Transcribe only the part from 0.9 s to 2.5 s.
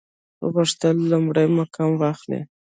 لومړی مقام واخلي.